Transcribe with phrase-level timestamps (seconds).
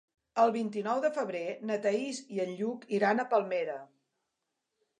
[0.43, 1.41] El vint-i-nou de febrer
[1.71, 3.77] na Thaís i en Lluc iran a Palmera.